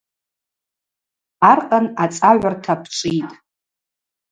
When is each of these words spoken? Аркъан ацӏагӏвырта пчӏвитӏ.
Аркъан 1.51 1.85
ацӏагӏвырта 2.03 2.73
пчӏвитӏ. 2.81 3.33